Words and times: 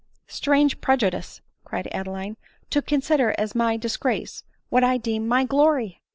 "Strange 0.27 0.81
prejudice!" 0.81 1.41
cried 1.63 1.87
Adeline," 1.91 2.35
to 2.71 2.81
consider 2.81 3.35
as 3.37 3.53
my 3.53 3.77
disgrace, 3.77 4.43
what 4.69 4.83
I 4.83 4.97
deem 4.97 5.27
my 5.27 5.43
glory 5.43 6.01